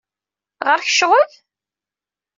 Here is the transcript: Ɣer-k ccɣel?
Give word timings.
Ɣer-k 0.67 0.87
ccɣel? 0.93 1.31